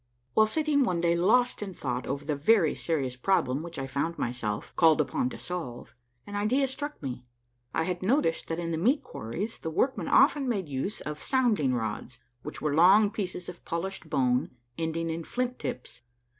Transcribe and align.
While 0.33 0.47
sitting 0.47 0.83
one 0.83 0.99
day 0.99 1.15
lost 1.15 1.61
in 1.61 1.75
thought 1.75 2.07
over 2.07 2.25
the 2.25 2.35
very 2.35 2.73
serious 2.73 3.15
problem 3.15 3.61
which 3.61 3.77
I 3.77 3.85
found 3.85 4.17
myself 4.17 4.75
called 4.75 4.99
upon 4.99 5.29
to 5.29 5.37
solve, 5.37 5.93
an 6.25 6.35
idea 6.35 6.67
struck 6.67 6.99
me: 7.03 7.27
I 7.71 7.83
had 7.83 8.01
noticed 8.01 8.47
that 8.47 8.57
in 8.57 8.71
the 8.71 8.79
meat 8.79 9.03
quarries, 9.03 9.59
the 9.59 9.69
work 9.69 9.99
men 9.99 10.07
often 10.07 10.49
made 10.49 10.67
use 10.67 11.01
of 11.01 11.21
sounding 11.21 11.75
rods, 11.75 12.17
which 12.41 12.63
were 12.63 12.73
long 12.73 13.11
pieces 13.11 13.47
of 13.47 13.63
polished 13.63 14.09
bone, 14.09 14.49
ending 14.75 15.11
in 15.11 15.23
flint 15.23 15.59
tips. 15.59 16.01